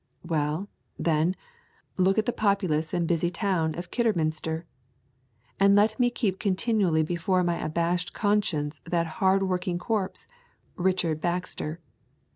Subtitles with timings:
[0.25, 1.35] Well, then,
[1.95, 4.65] look at the populous and busy town of Kidderminster.
[5.59, 10.25] And let me keep continually before my abashed conscience that hard working corpse
[10.75, 11.81] Richard Baxter.